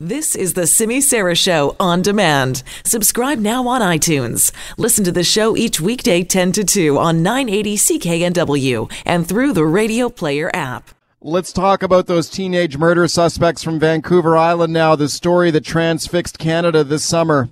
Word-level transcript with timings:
This 0.00 0.34
is 0.36 0.52
the 0.52 0.66
Simi 0.66 1.00
Sara 1.00 1.34
Show 1.34 1.74
on 1.80 2.02
demand. 2.02 2.62
Subscribe 2.84 3.38
now 3.38 3.66
on 3.66 3.80
iTunes. 3.80 4.52
Listen 4.76 5.04
to 5.04 5.10
the 5.10 5.24
show 5.24 5.56
each 5.56 5.80
weekday 5.80 6.22
10 6.22 6.52
to 6.52 6.64
2 6.64 6.98
on 6.98 7.22
980 7.22 7.76
CKNW 7.78 8.92
and 9.06 9.26
through 9.26 9.54
the 9.54 9.64
Radio 9.64 10.10
Player 10.10 10.50
app. 10.52 10.90
Let's 11.22 11.50
talk 11.50 11.82
about 11.82 12.08
those 12.08 12.28
teenage 12.28 12.76
murder 12.76 13.08
suspects 13.08 13.62
from 13.62 13.80
Vancouver 13.80 14.36
Island 14.36 14.74
now. 14.74 14.96
The 14.96 15.08
story 15.08 15.50
that 15.52 15.64
transfixed 15.64 16.38
Canada 16.38 16.84
this 16.84 17.02
summer. 17.02 17.48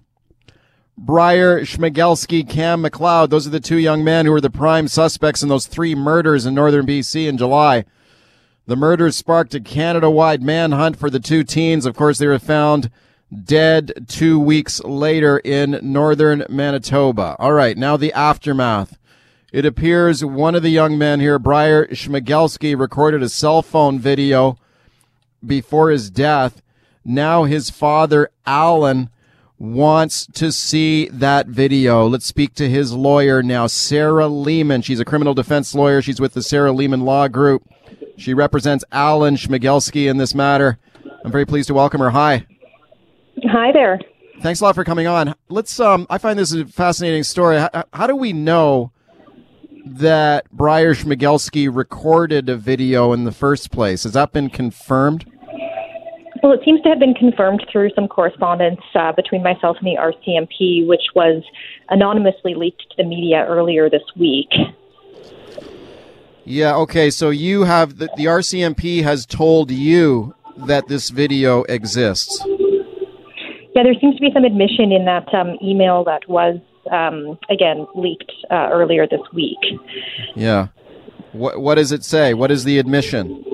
Bryer 0.98 1.62
Schmegelsky, 1.62 2.46
Kam 2.46 2.82
McLeod, 2.82 3.30
those 3.30 3.46
are 3.46 3.50
the 3.50 3.58
two 3.58 3.78
young 3.78 4.04
men 4.04 4.26
who 4.26 4.32
were 4.32 4.42
the 4.42 4.50
prime 4.50 4.88
suspects 4.88 5.42
in 5.42 5.48
those 5.48 5.66
three 5.66 5.94
murders 5.94 6.44
in 6.44 6.52
northern 6.52 6.84
BC 6.84 7.26
in 7.26 7.38
July. 7.38 7.86
The 8.66 8.76
murders 8.76 9.16
sparked 9.16 9.54
a 9.54 9.60
Canada 9.60 10.10
wide 10.10 10.42
manhunt 10.42 10.96
for 10.96 11.10
the 11.10 11.20
two 11.20 11.44
teens. 11.44 11.84
Of 11.84 11.94
course, 11.94 12.16
they 12.18 12.26
were 12.26 12.38
found 12.38 12.90
dead 13.44 14.06
two 14.08 14.40
weeks 14.40 14.82
later 14.84 15.38
in 15.38 15.78
northern 15.82 16.46
Manitoba. 16.48 17.36
All 17.38 17.52
right, 17.52 17.76
now 17.76 17.96
the 17.98 18.12
aftermath. 18.12 18.96
It 19.52 19.66
appears 19.66 20.24
one 20.24 20.54
of 20.54 20.62
the 20.62 20.70
young 20.70 20.96
men 20.96 21.20
here, 21.20 21.38
Bryer 21.38 21.86
Schmegelsky, 21.88 22.78
recorded 22.78 23.22
a 23.22 23.28
cell 23.28 23.60
phone 23.60 23.98
video 23.98 24.58
before 25.44 25.90
his 25.90 26.10
death. 26.10 26.62
Now 27.04 27.44
his 27.44 27.68
father, 27.68 28.30
Alan, 28.46 29.10
wants 29.58 30.26
to 30.26 30.50
see 30.50 31.08
that 31.08 31.46
video. 31.48 32.08
Let's 32.08 32.26
speak 32.26 32.54
to 32.54 32.68
his 32.68 32.92
lawyer 32.92 33.42
now, 33.42 33.66
Sarah 33.66 34.28
Leamon. 34.28 34.82
She's 34.82 35.00
a 35.00 35.04
criminal 35.04 35.34
defense 35.34 35.74
lawyer. 35.74 36.00
She's 36.00 36.20
with 36.20 36.32
the 36.32 36.42
Sarah 36.42 36.72
Leamon 36.72 37.02
Law 37.02 37.28
Group. 37.28 37.62
She 38.16 38.34
represents 38.34 38.84
Alan 38.92 39.36
Schmegelsky 39.36 40.08
in 40.08 40.18
this 40.18 40.34
matter. 40.34 40.78
I'm 41.24 41.32
very 41.32 41.46
pleased 41.46 41.68
to 41.68 41.74
welcome 41.74 42.00
her. 42.00 42.10
Hi. 42.10 42.46
Hi 43.44 43.72
there. 43.72 44.00
Thanks 44.40 44.60
a 44.60 44.64
lot 44.64 44.74
for 44.74 44.84
coming 44.84 45.06
on. 45.06 45.34
Let's. 45.48 45.78
Um, 45.80 46.06
I 46.10 46.18
find 46.18 46.38
this 46.38 46.52
a 46.52 46.66
fascinating 46.66 47.22
story. 47.22 47.58
How, 47.58 47.84
how 47.92 48.06
do 48.06 48.16
we 48.16 48.32
know 48.32 48.92
that 49.86 50.50
Bryer 50.50 50.94
Schmegelsky 50.94 51.74
recorded 51.74 52.48
a 52.48 52.56
video 52.56 53.12
in 53.12 53.24
the 53.24 53.32
first 53.32 53.70
place? 53.70 54.04
Has 54.04 54.12
that 54.12 54.32
been 54.32 54.50
confirmed? 54.50 55.30
Well, 56.42 56.52
it 56.52 56.60
seems 56.64 56.82
to 56.82 56.90
have 56.90 56.98
been 56.98 57.14
confirmed 57.14 57.64
through 57.72 57.90
some 57.94 58.06
correspondence 58.06 58.80
uh, 58.94 59.12
between 59.12 59.42
myself 59.42 59.78
and 59.80 59.86
the 59.86 59.96
RCMP, 59.98 60.86
which 60.86 61.04
was 61.14 61.42
anonymously 61.88 62.54
leaked 62.54 62.82
to 62.90 62.96
the 62.98 63.04
media 63.04 63.46
earlier 63.48 63.88
this 63.88 64.02
week. 64.14 64.50
Yeah. 66.44 66.76
Okay. 66.76 67.10
So 67.10 67.30
you 67.30 67.64
have 67.64 67.98
the, 67.98 68.08
the 68.16 68.26
RCMP 68.26 69.02
has 69.02 69.26
told 69.26 69.70
you 69.70 70.34
that 70.56 70.88
this 70.88 71.10
video 71.10 71.62
exists. 71.64 72.42
Yeah, 73.74 73.82
there 73.82 73.94
seems 74.00 74.14
to 74.16 74.20
be 74.20 74.30
some 74.32 74.44
admission 74.44 74.92
in 74.92 75.04
that 75.06 75.32
um, 75.34 75.56
email 75.62 76.04
that 76.04 76.28
was 76.28 76.60
um, 76.92 77.38
again 77.50 77.86
leaked 77.94 78.30
uh, 78.50 78.68
earlier 78.70 79.06
this 79.06 79.20
week. 79.32 79.58
Yeah. 80.36 80.68
What 81.32 81.60
What 81.60 81.74
does 81.76 81.90
it 81.90 82.04
say? 82.04 82.34
What 82.34 82.50
is 82.50 82.64
the 82.64 82.78
admission? 82.78 83.44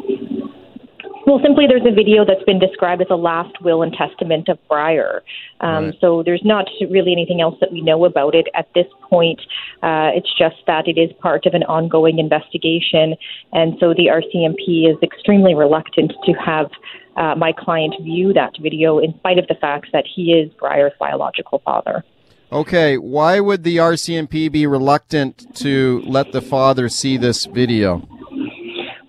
Well, 1.30 1.38
simply 1.44 1.68
there's 1.68 1.86
a 1.86 1.94
video 1.94 2.24
that's 2.24 2.42
been 2.42 2.58
described 2.58 3.02
as 3.02 3.06
a 3.08 3.14
last 3.14 3.62
will 3.62 3.82
and 3.82 3.92
testament 3.92 4.48
of 4.48 4.58
Bryer. 4.66 5.22
Um, 5.60 5.84
Right. 5.84 5.94
So 6.00 6.24
there's 6.24 6.42
not 6.44 6.66
really 6.90 7.12
anything 7.12 7.40
else 7.40 7.54
that 7.60 7.70
we 7.70 7.82
know 7.82 8.04
about 8.04 8.34
it 8.34 8.48
at 8.52 8.66
this 8.74 8.88
point. 9.08 9.38
Uh, 9.80 10.10
it's 10.12 10.28
just 10.36 10.56
that 10.66 10.88
it 10.88 10.98
is 10.98 11.12
part 11.20 11.46
of 11.46 11.54
an 11.54 11.62
ongoing 11.62 12.18
investigation, 12.18 13.14
and 13.52 13.76
so 13.78 13.94
the 13.94 14.08
RCMP 14.08 14.90
is 14.90 14.96
extremely 15.04 15.54
reluctant 15.54 16.12
to 16.24 16.32
have 16.32 16.68
uh, 17.16 17.36
my 17.36 17.52
client 17.52 17.94
view 18.02 18.32
that 18.32 18.54
video, 18.60 18.98
in 18.98 19.14
spite 19.18 19.38
of 19.38 19.46
the 19.46 19.54
fact 19.54 19.86
that 19.92 20.06
he 20.12 20.32
is 20.32 20.52
Bryer's 20.54 20.92
biological 20.98 21.60
father. 21.64 22.02
Okay. 22.50 22.98
Why 22.98 23.38
would 23.38 23.62
the 23.62 23.76
RCMP 23.76 24.50
be 24.50 24.66
reluctant 24.66 25.54
to 25.58 26.02
let 26.04 26.32
the 26.32 26.42
father 26.42 26.88
see 26.88 27.16
this 27.16 27.46
video? 27.46 28.19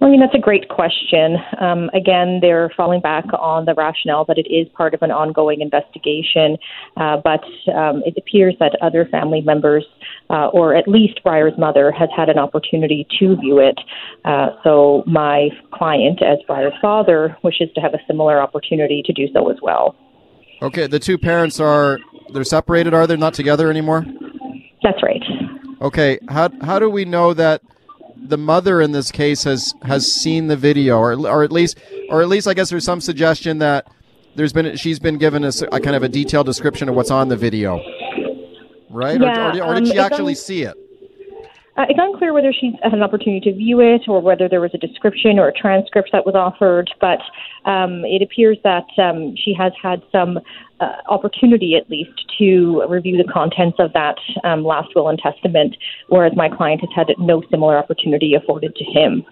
Well, 0.02 0.08
I 0.08 0.12
mean, 0.12 0.20
that's 0.20 0.34
a 0.34 0.40
great 0.40 0.68
question. 0.68 1.38
Um, 1.60 1.92
again, 1.94 2.40
they're 2.42 2.72
falling 2.76 3.02
back 3.02 3.26
on 3.38 3.66
the 3.66 3.76
rationale 3.76 4.26
that 4.26 4.40
it 4.40 4.48
is 4.52 4.68
part 4.74 4.96
of 4.96 5.04
an 5.04 5.12
ongoing 5.12 5.62
investigation, 5.62 6.58
uh, 6.98 7.18
but 7.24 7.44
um, 7.72 8.02
it 8.04 8.18
appears 8.18 8.56
that 8.60 8.76
other 8.82 9.06
family 9.12 9.42
members, 9.42 9.86
uh, 10.32 10.48
or 10.48 10.76
at 10.76 10.88
least 10.88 11.22
Bryer's 11.24 11.54
mother, 11.56 11.92
has 11.92 12.10
had 12.18 12.30
an 12.30 12.40
opportunity 12.40 13.06
to 13.20 13.36
view 13.36 13.60
it. 13.60 13.80
Uh, 14.26 14.50
so 14.64 15.04
my 15.06 15.50
client, 15.72 16.24
as 16.24 16.40
Bryer's 16.48 16.74
father, 16.82 17.38
wishes 17.44 17.70
to 17.76 17.82
have 17.82 17.94
a 17.94 18.00
similar 18.08 18.42
opportunity 18.42 19.04
to 19.06 19.14
do 19.14 19.28
so 19.32 19.52
as 19.52 19.58
well. 19.62 19.96
Okay. 20.64 20.88
The 20.88 21.00
two 21.00 21.20
parents 21.20 21.60
are 21.60 22.00
they're 22.34 22.44
separated. 22.44 22.96
Are 22.96 23.06
they 23.06 23.18
not 23.18 23.36
together 23.36 23.70
anymore? 23.70 24.08
That's 24.82 25.04
right. 25.04 25.22
Okay. 25.80 26.18
How 26.28 26.50
how 26.62 26.80
do 26.80 26.90
we 26.90 27.06
know 27.06 27.36
that 27.36 27.62
the 28.32 28.38
mother 28.38 28.82
in 28.82 28.92
this 28.92 29.12
case 29.12 29.44
has 29.44 29.74
has 29.84 30.12
seen 30.12 30.48
the 30.48 30.58
video, 30.58 30.98
or 30.98 31.14
or 31.28 31.44
at 31.44 31.52
least 31.52 31.78
or 32.10 32.22
at 32.24 32.28
least 32.30 32.48
I 32.48 32.54
guess 32.56 32.70
there's 32.72 32.86
some 32.86 33.00
suggestion 33.02 33.60
that 33.60 33.86
there's 34.36 34.54
been 34.54 34.76
she's 34.78 34.98
been 35.00 35.18
given 35.20 35.44
a 35.44 35.52
kind 35.80 35.96
of 35.96 36.02
a 36.04 36.10
detailed 36.10 36.46
description 36.48 36.90
of 36.90 36.96
what's 36.96 37.12
on 37.12 37.28
the 37.28 37.38
video, 37.38 37.80
right? 38.90 39.22
Or- 39.22 39.26
Yeah, 39.26 39.50
or, 39.50 39.52
did- 39.52 39.62
or, 39.62 39.74
did 39.76 39.84
um, 39.84 39.86
she 39.92 40.00
actually 40.00 40.32
on- 40.34 40.36
see 40.38 40.62
it? 40.64 40.76
Uh, 41.78 41.86
it's 41.88 42.00
unclear 42.02 42.34
whether 42.34 42.52
she's 42.52 42.74
had 42.84 42.94
an 42.94 43.02
opportunity 43.02 43.50
to 43.50 43.56
view 43.56 43.80
it 43.80 44.02
or 44.08 44.22
whether 44.22 44.50
there 44.50 44.60
was 44.60 44.72
a 44.74 44.78
description 44.78 45.40
or 45.40 45.48
a 45.48 45.54
transcript 45.54 46.10
that 46.12 46.26
was 46.26 46.36
offered, 46.36 46.92
but 47.00 47.20
um, 47.70 48.04
it 48.04 48.22
appears 48.22 48.58
that 48.66 48.86
um, 48.98 49.34
she 49.38 49.54
has 49.58 49.72
had 49.82 50.02
some 50.12 50.38
uh, 50.82 50.98
opportunity, 51.08 51.76
at 51.76 51.90
least, 51.90 52.12
to 52.38 52.84
review 52.90 53.16
the 53.16 53.32
contents 53.32 53.78
of 53.80 53.94
that 53.94 54.18
um, 54.44 54.66
last 54.66 54.90
will 54.96 55.08
and 55.08 55.18
testament, 55.18 55.78
whereas 56.10 56.34
my 56.36 56.50
client 56.50 56.82
has 56.82 56.90
had 56.94 57.08
no 57.18 57.42
similar 57.50 57.78
opportunity 57.78 58.34
afforded 58.36 58.76
to 58.76 58.84
him. 58.84 59.24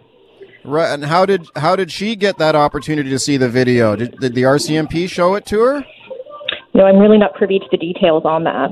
Right. 0.64 0.94
And 0.94 1.06
how 1.06 1.26
did 1.26 1.48
how 1.56 1.76
did 1.76 1.92
she 1.92 2.16
get 2.16 2.38
that 2.38 2.56
opportunity 2.56 3.10
to 3.10 3.20
see 3.20 3.38
the 3.38 3.50
video? 3.50 3.96
Did, 3.96 4.20
did 4.20 4.36
the 4.36 4.44
RCMP 4.44 5.10
show 5.10 5.36
it 5.36 5.46
to 5.48 5.60
her? 5.62 5.86
No, 6.74 6.86
I'm 6.86 7.00
really 7.00 7.18
not 7.18 7.34
privy 7.34 7.60
to 7.60 7.66
the 7.72 7.78
details 7.78 8.24
on 8.26 8.44
that. 8.44 8.72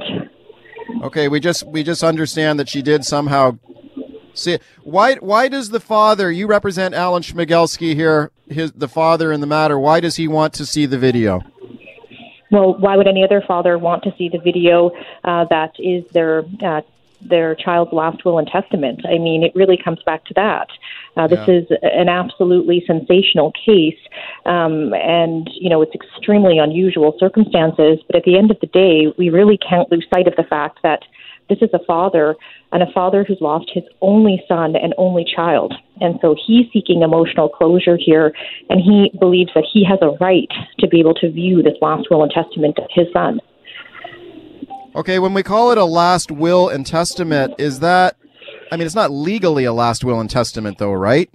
Okay, 1.04 1.28
we 1.28 1.40
just 1.40 1.66
we 1.68 1.84
just 1.84 2.04
understand 2.04 2.60
that 2.60 2.70
she 2.70 2.82
did 2.82 3.06
somehow 3.06 3.58
see 4.34 4.54
it. 4.54 4.62
Why 4.84 5.16
why 5.16 5.48
does 5.48 5.70
the 5.70 5.80
father 5.80 6.32
you 6.32 6.48
represent 6.48 6.94
Alan 6.94 7.24
Schmegelsky 7.24 7.96
here, 7.96 8.32
his 8.50 8.72
the 8.72 8.88
father 8.88 9.32
in 9.32 9.42
the 9.42 9.48
matter, 9.48 9.78
why 9.80 10.00
does 10.00 10.16
he 10.16 10.28
want 10.28 10.54
to 10.56 10.66
see 10.66 10.86
the 10.86 10.98
video? 10.98 11.42
Well, 12.50 12.78
why 12.80 12.96
would 12.96 13.08
any 13.08 13.24
other 13.24 13.44
father 13.46 13.78
want 13.78 14.04
to 14.04 14.14
see 14.18 14.30
the 14.30 14.38
video 14.38 14.92
uh, 15.26 15.46
that 15.50 15.74
is 15.80 16.06
their 16.14 16.46
uh, 16.66 16.82
their 17.22 17.56
child's 17.56 17.94
last 17.94 18.24
will 18.26 18.38
and 18.38 18.48
testament? 18.48 19.02
I 19.06 19.18
mean, 19.18 19.44
it 19.44 19.56
really 19.56 19.78
comes 19.78 20.00
back 20.06 20.26
to 20.26 20.34
that. 20.36 20.68
Uh, 21.16 21.28
this 21.28 21.40
Yeah. 21.48 21.56
is 21.56 21.66
an 21.82 22.10
absolutely 22.10 22.84
sensational 22.86 23.52
case, 23.52 24.00
um, 24.46 24.94
and 24.94 25.50
you 25.54 25.70
know 25.70 25.82
it's 25.82 25.96
extremely 25.96 26.60
unusual 26.60 27.16
circumstances. 27.20 28.00
But 28.08 28.16
at 28.16 28.24
the 28.24 28.38
end 28.38 28.52
of 28.52 28.60
the 28.60 28.68
day, 28.68 29.14
we 29.18 29.30
really 29.30 29.58
can't 29.58 29.92
lose 29.92 30.06
sight 30.14 30.28
of 30.28 30.36
the 30.36 30.44
fact 30.44 30.82
that 30.84 31.04
this 31.50 31.60
is 31.62 31.70
a 31.74 31.80
father 31.86 32.36
and 32.72 32.84
a 32.84 32.92
father 32.92 33.24
who's 33.24 33.40
lost 33.40 33.70
his 33.74 33.84
only 34.02 34.44
son 34.48 34.76
and 34.76 34.94
only 34.98 35.24
child. 35.24 35.74
And 36.02 36.20
so 36.22 36.36
he's 36.46 36.66
seeking 36.74 37.02
emotional 37.02 37.50
closure 37.50 37.98
here, 37.98 38.34
and 38.70 38.82
he 38.82 39.12
believes 39.18 39.52
that 39.56 39.66
he 39.72 39.84
has 39.86 40.00
a 40.02 40.10
right 40.20 40.52
to 40.80 40.88
be 40.88 41.00
able 41.00 41.14
to 41.16 41.32
view 41.32 41.64
this 41.64 41.78
last 41.82 42.10
will 42.12 42.24
and 42.24 42.32
testament 42.32 42.78
of 42.78 42.90
his 42.92 43.08
son. 43.14 43.40
Okay, 44.98 45.20
when 45.20 45.36
we 45.36 45.44
call 45.44 45.72
it 45.72 45.78
a 45.78 45.86
last 45.86 46.32
will 46.32 46.70
and 46.70 46.84
testament, 46.84 47.54
is 47.60 47.82
that, 47.82 48.18
I 48.72 48.78
mean, 48.78 48.88
it's 48.88 48.96
not 48.96 49.12
legally 49.12 49.64
a 49.64 49.72
last 49.72 50.04
will 50.04 50.20
and 50.20 50.28
testament, 50.28 50.80
though, 50.80 50.92
right? 50.92 51.30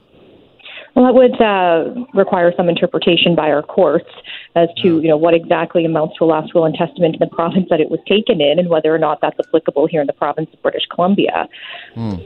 Well, 0.97 1.07
that 1.07 1.15
would 1.15 1.41
uh, 1.41 2.05
require 2.13 2.53
some 2.57 2.69
interpretation 2.69 3.37
by 3.37 3.51
our 3.51 3.63
courts 3.63 4.11
as 4.57 4.69
to 4.83 5.01
you 5.01 5.09
know 5.09 5.17
what 5.17 5.33
exactly 5.33 5.85
amounts 5.85 6.19
to 6.19 6.25
a 6.25 6.27
last 6.27 6.55
will 6.55 6.67
and 6.67 6.75
testament 6.75 7.15
in 7.15 7.21
the 7.21 7.35
province 7.35 7.67
that 7.71 7.81
it 7.81 7.89
was 7.89 8.01
taken 8.07 8.41
in, 8.41 8.59
and 8.59 8.69
whether 8.69 8.93
or 8.93 8.99
not 8.99 9.21
that's 9.23 9.39
applicable 9.39 9.87
here 9.87 10.01
in 10.01 10.09
the 10.09 10.13
province 10.13 10.51
of 10.53 10.61
British 10.61 10.85
Columbia. 10.93 11.49
Hmm. 11.95 12.17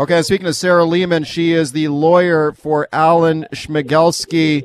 Okay, 0.00 0.20
speaking 0.22 0.46
of 0.46 0.56
Sarah 0.56 0.84
Leamon, 0.84 1.26
she 1.26 1.52
is 1.52 1.72
the 1.72 1.88
lawyer 1.88 2.52
for 2.52 2.88
Alan 2.92 3.46
Schmegelsky, 3.52 4.64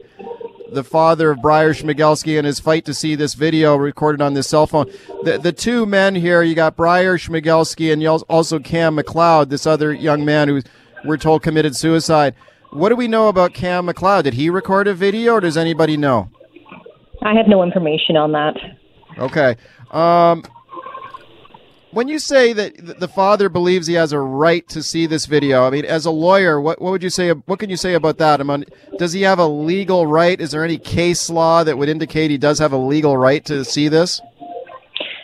the 0.72 0.84
father 0.84 1.32
of 1.32 1.42
Bryer 1.42 1.74
Schmegelsky, 1.74 2.38
and 2.38 2.46
his 2.46 2.60
fight 2.60 2.86
to 2.86 2.94
see 2.94 3.16
this 3.16 3.34
video 3.34 3.76
recorded 3.76 4.22
on 4.22 4.34
this 4.34 4.48
cell 4.48 4.68
phone. 4.68 4.92
The 5.24 5.38
the 5.38 5.52
two 5.52 5.86
men 5.86 6.16
here, 6.16 6.42
you 6.42 6.56
got 6.56 6.76
Bryer 6.76 7.18
Schmegelsky 7.18 7.92
and 7.94 8.06
also 8.30 8.60
Kam 8.60 8.98
McLeod, 8.98 9.50
this 9.50 9.66
other 9.66 9.94
young 9.94 10.26
man 10.26 10.48
who 10.48 10.62
we're 11.04 11.18
told 11.18 11.44
committed 11.44 11.76
suicide. 11.76 12.36
What 12.72 12.90
do 12.90 12.96
we 12.96 13.08
know 13.08 13.30
about 13.30 13.54
Kam 13.54 13.88
McLeod? 13.88 14.24
Did 14.24 14.34
he 14.34 14.50
record 14.50 14.88
a 14.88 14.94
video, 14.94 15.34
or 15.34 15.40
does 15.40 15.58
anybody 15.58 15.98
know? 15.98 16.30
I 17.22 17.34
have 17.34 17.48
no 17.48 17.64
information 17.64 18.18
on 18.18 18.32
that. 18.34 18.56
Okay. 19.18 19.56
Um, 19.92 20.44
when 21.96 22.10
you 22.10 22.20
say 22.20 22.52
that 22.52 23.00
the 23.00 23.08
father 23.08 23.48
believes 23.48 23.88
he 23.88 23.94
has 23.94 24.12
a 24.12 24.20
right 24.20 24.68
to 24.68 24.84
see 24.84 25.06
this 25.06 25.26
video, 25.26 25.66
I 25.66 25.70
mean, 25.70 25.86
as 25.86 26.06
a 26.06 26.12
lawyer, 26.12 26.60
what, 26.60 26.82
what 26.82 26.92
would 26.92 27.02
you 27.02 27.10
say? 27.10 27.32
What 27.32 27.58
can 27.58 27.70
you 27.70 27.78
say 27.78 27.94
about 27.94 28.18
that? 28.18 28.42
Does 28.98 29.14
he 29.14 29.22
have 29.22 29.40
a 29.40 29.48
legal 29.48 30.06
right? 30.06 30.40
Is 30.40 30.52
there 30.52 30.66
any 30.66 30.78
case 30.78 31.30
law 31.30 31.64
that 31.64 31.78
would 31.78 31.88
indicate 31.88 32.32
he 32.32 32.38
does 32.38 32.60
have 32.60 32.74
a 32.74 32.78
legal 32.78 33.18
right 33.18 33.46
to 33.46 33.64
see 33.64 33.88
this? 33.88 34.22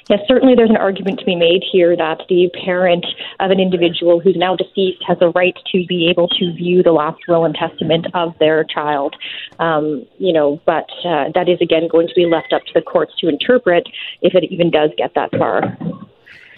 Yes, 0.09 0.21
certainly 0.27 0.55
there's 0.55 0.69
an 0.69 0.77
argument 0.77 1.19
to 1.19 1.25
be 1.25 1.35
made 1.35 1.63
here 1.71 1.95
that 1.95 2.23
the 2.27 2.49
parent 2.65 3.05
of 3.39 3.51
an 3.51 3.59
individual 3.59 4.19
who's 4.19 4.35
now 4.35 4.55
deceased 4.55 5.03
has 5.07 5.17
a 5.21 5.29
right 5.29 5.55
to 5.73 5.85
be 5.87 6.09
able 6.09 6.27
to 6.27 6.53
view 6.53 6.83
the 6.83 6.91
last 6.91 7.19
will 7.27 7.45
and 7.45 7.55
testament 7.55 8.07
of 8.13 8.33
their 8.39 8.63
child. 8.63 9.15
Um, 9.59 10.05
you 10.17 10.33
know, 10.33 10.61
but 10.65 10.89
uh, 11.05 11.31
that 11.35 11.47
is 11.47 11.59
again 11.61 11.87
going 11.89 12.07
to 12.07 12.13
be 12.13 12.25
left 12.25 12.53
up 12.53 12.63
to 12.63 12.71
the 12.73 12.81
courts 12.81 13.13
to 13.19 13.29
interpret 13.29 13.87
if 14.21 14.35
it 14.35 14.51
even 14.51 14.69
does 14.69 14.89
get 14.97 15.13
that 15.15 15.31
far. 15.37 15.77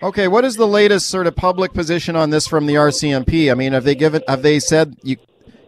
Okay, 0.04 0.28
what 0.28 0.44
is 0.44 0.58
the 0.58 0.68
latest 0.68 1.10
sort 1.10 1.28
of 1.28 1.36
public 1.38 1.72
position 1.72 2.18
on 2.18 2.30
this 2.30 2.46
from 2.46 2.66
the 2.66 2.74
RCMP? 2.74 3.50
I 3.50 3.54
mean, 3.54 3.72
have 3.72 3.86
they 3.86 3.96
given 3.96 4.22
have 4.28 4.42
they 4.42 4.60
said 4.60 4.98
you 5.02 5.16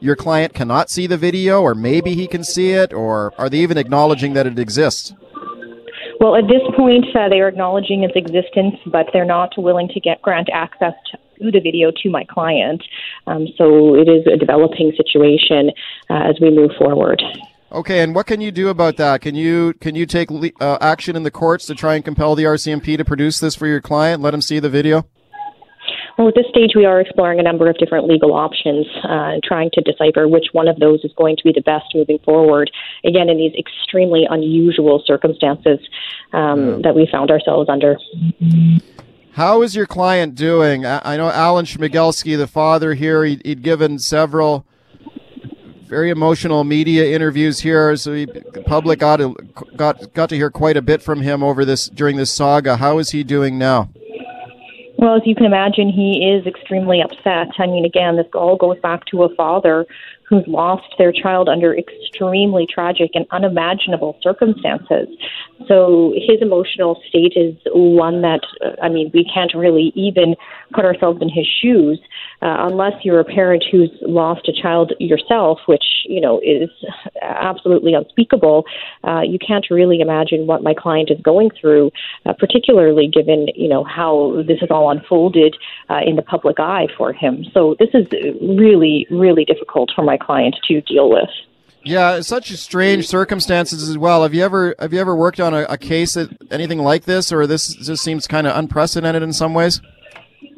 your 0.02 0.18
client 0.18 0.54
cannot 0.54 0.90
see 0.90 1.08
the 1.08 1.16
video 1.16 1.62
or 1.62 1.74
maybe 1.74 2.16
he 2.16 2.28
can 2.28 2.44
see 2.44 2.72
it 2.72 2.92
or 2.92 3.34
are 3.38 3.50
they 3.50 3.60
even 3.60 3.78
acknowledging 3.78 4.34
that 4.34 4.46
it 4.46 4.60
exists? 4.60 5.14
Well, 6.20 6.36
at 6.36 6.50
this 6.50 6.62
point, 6.76 7.06
uh, 7.16 7.30
they 7.30 7.40
are 7.40 7.48
acknowledging 7.48 8.04
its 8.04 8.14
existence, 8.18 8.76
but 8.88 9.08
they're 9.14 9.24
not 9.24 9.54
willing 9.58 9.88
to 9.88 10.02
get 10.02 10.22
grant 10.22 10.50
access 10.52 10.94
to 11.12 11.52
the 11.52 11.62
video 11.62 11.92
to 12.04 12.10
my 12.10 12.26
client. 12.26 12.84
Um, 13.28 13.48
so 13.58 13.96
it 13.96 14.10
is 14.10 14.28
a 14.28 14.36
developing 14.36 14.92
situation 14.98 15.72
uh, 16.10 16.30
as 16.30 16.36
we 16.42 16.52
move 16.52 16.72
forward. 16.78 17.24
Okay, 17.76 18.00
and 18.00 18.16
what 18.16 18.26
can 18.26 18.40
you 18.40 18.54
do 18.54 18.70
about 18.70 18.96
that? 18.98 19.20
Can 19.20 19.36
you 19.36 19.74
can 19.82 19.96
you 19.96 20.06
take 20.06 20.30
uh, 20.62 20.78
action 20.80 21.18
in 21.18 21.24
the 21.24 21.32
courts 21.32 21.66
to 21.66 21.76
try 21.76 21.96
and 21.96 22.06
compel 22.06 22.34
the 22.34 22.46
RCMP 22.46 22.96
to 22.96 23.04
produce 23.04 23.42
this 23.42 23.54
for 23.54 23.68
your 23.68 23.82
client? 23.82 24.22
Let 24.22 24.34
him 24.34 24.40
see 24.40 24.60
the 24.60 24.70
video. 24.70 25.06
Well, 26.18 26.30
at 26.30 26.36
this 26.36 26.46
stage, 26.50 26.72
we 26.74 26.86
are 26.86 27.02
exploring 27.02 27.42
a 27.42 27.44
number 27.44 27.70
of 27.70 27.78
different 27.78 28.08
legal 28.08 28.34
options 28.34 28.88
uh, 29.04 29.34
and 29.34 29.44
trying 29.44 29.72
to 29.74 29.82
decipher 29.82 30.26
which 30.26 30.46
one 30.54 30.70
of 30.70 30.80
those 30.80 31.04
is 31.04 31.12
going 31.18 31.36
to 31.36 31.44
be 31.44 31.52
the 31.52 31.62
best 31.62 31.88
moving 31.94 32.20
forward. 32.20 32.72
Again, 33.04 33.28
in 33.28 33.36
these 33.38 33.54
extremely 33.60 34.26
unusual 34.30 35.04
circumstances 35.06 35.80
um, 36.32 36.68
yeah. 36.68 36.78
that 36.84 36.96
we 36.96 37.10
found 37.12 37.30
ourselves 37.30 37.68
under. 37.68 37.98
How 39.34 39.62
is 39.64 39.76
your 39.76 39.86
client 39.86 40.36
doing? 40.36 40.86
I 40.86 41.18
know 41.18 41.30
Alan 41.30 41.66
Schmegelsky, 41.66 42.38
the 42.38 42.48
father 42.48 42.94
here, 42.94 43.26
he'd, 43.26 43.46
he'd 43.46 43.62
given 43.62 44.00
several 44.00 44.66
very 45.86 46.10
emotional 46.10 46.64
media 46.64 47.16
interviews 47.16 47.60
here, 47.60 47.96
so 47.96 48.14
he, 48.14 48.26
the 48.26 48.64
public 48.66 49.00
got 49.00 49.20
got 49.78 50.14
got 50.14 50.30
to 50.30 50.36
hear 50.36 50.50
quite 50.50 50.78
a 50.78 50.82
bit 50.82 51.02
from 51.02 51.22
him 51.22 51.44
over 51.44 51.64
this 51.64 51.88
during 51.88 52.18
this 52.18 52.32
saga. 52.32 52.78
How 52.78 52.98
is 52.98 53.12
he 53.12 53.24
doing 53.24 53.58
now? 53.58 53.90
Well, 54.98 55.16
as 55.16 55.24
you 55.26 55.36
can 55.36 55.46
imagine, 55.46 55.90
he 55.90 56.26
is 56.26 56.48
extremely 56.48 57.02
upset. 57.02 57.48
I 57.58 57.68
mean, 57.68 57.86
again, 57.86 58.16
this 58.16 58.28
all 58.34 58.56
goes 58.56 58.80
back 58.80 59.06
to 59.08 59.24
a 59.24 59.36
father 59.36 59.86
who's 60.28 60.44
lost 60.48 60.88
their 60.98 61.12
child 61.12 61.50
under 61.50 61.78
extremely 61.78 62.66
tragic 62.66 63.12
and 63.14 63.26
unimaginable 63.32 64.18
circumstances. 64.22 65.08
So 65.68 66.14
his 66.16 66.42
emotional 66.42 67.00
state 67.08 67.34
is 67.36 67.56
one 67.68 68.22
that, 68.22 68.42
uh, 68.64 68.72
I 68.82 68.90
mean, 68.90 69.12
we 69.14 69.30
can't 69.32 69.54
really 69.54 69.92
even 69.96 70.36
put 70.74 70.86
ourselves 70.86 71.22
in 71.22 71.30
his 71.30 71.46
shoes 71.62 72.00
uh, 72.42 72.68
unless 72.70 72.94
you're 73.04 73.20
a 73.20 73.26
parent 73.26 73.64
who's 73.72 73.92
lost 74.02 74.48
a 74.48 74.54
child 74.54 74.94
yourself, 75.00 75.60
which, 75.68 75.84
you 76.06 76.22
know, 76.22 76.40
is 76.40 76.70
absolutely 77.26 77.94
unspeakable. 77.94 78.66
Uh, 79.04 79.22
you 79.22 79.40
can't 79.40 79.66
really 79.70 80.00
imagine 80.00 80.48
what 80.48 80.64
my 80.64 80.74
client 80.74 81.10
is 81.12 81.20
going 81.22 81.50
through, 81.60 81.92
uh, 82.26 82.34
particularly 82.34 83.08
given, 83.08 83.48
you 83.56 83.68
know, 83.68 83.84
how 83.84 84.44
this 84.48 84.60
has 84.60 84.70
all 84.72 84.90
unfolded 84.92 85.56
uh, 85.90 86.00
in 86.06 86.16
the 86.16 86.22
public 86.22 86.60
eye 86.60 86.88
for 86.98 87.14
him. 87.14 87.46
So 87.54 87.76
this 87.80 87.90
is 87.94 88.06
really, 88.42 89.08
really 89.10 89.46
difficult 89.46 89.92
for 89.96 90.04
my 90.04 90.18
client 90.18 90.56
to 90.68 90.82
deal 90.82 91.10
with. 91.10 91.30
Yeah, 91.86 92.22
such 92.22 92.52
strange 92.54 93.08
circumstances 93.08 93.88
as 93.88 93.96
well. 93.96 94.24
Have 94.24 94.34
you 94.34 94.44
ever 94.44 94.74
have 94.80 94.92
you 94.92 95.00
ever 95.00 95.16
worked 95.16 95.40
on 95.40 95.54
a, 95.54 95.66
a 95.70 95.78
case 95.78 96.16
that 96.16 96.36
anything 96.50 96.80
like 96.80 97.04
this, 97.04 97.32
or 97.32 97.46
this 97.46 97.76
just 97.76 98.04
seems 98.04 98.26
kind 98.26 98.48
of 98.48 98.58
unprecedented 98.58 99.22
in 99.22 99.32
some 99.34 99.54
ways? 99.54 99.82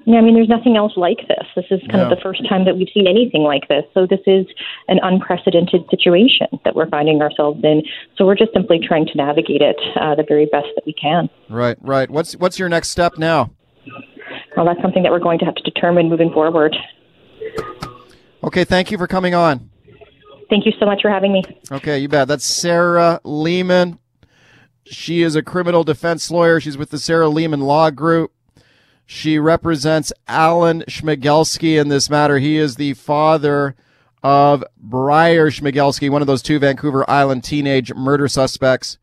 Yeah, 0.10 0.20
I 0.20 0.22
mean, 0.22 0.36
there's 0.36 0.48
nothing 0.48 0.78
else 0.78 0.94
like 0.96 1.28
this. 1.28 1.46
This 1.54 1.66
is 1.70 1.82
kind 1.92 2.00
yeah. 2.00 2.10
of 2.10 2.10
the 2.10 2.22
first 2.24 2.48
time 2.48 2.64
that 2.64 2.78
we've 2.78 2.88
seen 2.94 3.08
anything 3.08 3.42
like 3.42 3.68
this. 3.68 3.84
So 3.94 4.08
this 4.08 4.22
is 4.26 4.46
an 4.88 5.02
unprecedented 5.04 5.84
situation 5.90 6.48
that 6.64 6.78
we're 6.78 6.88
finding 6.88 7.22
ourselves 7.22 7.60
in. 7.62 7.84
So 8.16 8.26
we're 8.26 8.38
just 8.38 8.54
simply 8.54 8.80
trying 8.80 9.06
to 9.08 9.18
navigate 9.18 9.62
it 9.62 9.76
uh, 10.00 10.16
the 10.16 10.24
very 10.26 10.46
best 10.46 10.68
that 10.76 10.86
we 10.86 10.94
can. 10.94 11.30
Right, 11.50 11.78
right. 11.82 12.10
What's 12.10 12.38
what's 12.38 12.58
your 12.58 12.70
next 12.70 12.88
step 12.88 13.18
now? 13.18 13.52
Well, 14.56 14.66
that's 14.66 14.82
something 14.82 15.04
that 15.04 15.12
we're 15.12 15.20
going 15.20 15.40
to 15.40 15.46
have 15.46 15.56
to 15.56 15.64
determine 15.64 16.08
moving 16.08 16.32
forward. 16.32 16.74
Okay, 18.46 18.64
thank 18.64 18.92
you 18.92 18.98
for 18.98 19.08
coming 19.08 19.36
on. 19.36 19.70
Thank 20.50 20.66
you 20.66 20.72
so 20.80 20.86
much 20.86 21.02
for 21.02 21.12
having 21.12 21.34
me. 21.34 21.44
Okay, 21.70 22.00
you 22.00 22.08
bet. 22.08 22.30
That's 22.30 22.46
Sarah 22.46 23.20
Leamon. 23.26 24.00
She 24.86 25.22
is 25.22 25.36
a 25.36 25.42
criminal 25.42 25.84
defense 25.84 26.32
lawyer. 26.32 26.62
She's 26.62 26.78
with 26.78 26.92
the 26.92 26.98
Sarah 26.98 27.26
Leamon 27.26 27.64
Law 27.64 27.90
Group. 27.90 28.32
She 29.10 29.40
represents 29.40 30.12
Alan 30.28 30.84
Schmegelsky 30.90 31.80
in 31.80 31.88
this 31.88 32.10
matter. 32.10 32.40
He 32.40 32.58
is 32.58 32.76
the 32.76 32.94
father 32.94 33.74
of 34.22 34.66
Bryer 34.78 35.50
Schmegelsky, 35.50 36.10
one 36.10 36.22
of 36.22 36.28
those 36.28 36.42
two 36.42 36.60
Vancouver 36.60 37.10
Island 37.10 37.46
teenage 37.46 37.94
murder 37.94 38.28
suspects 38.28 38.98